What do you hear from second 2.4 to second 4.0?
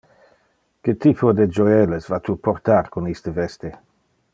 portar con iste veste?